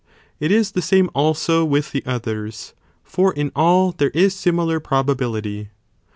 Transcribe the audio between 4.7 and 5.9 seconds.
probability.